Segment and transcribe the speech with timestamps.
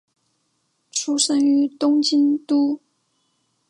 [0.89, 2.79] 出身于东京都。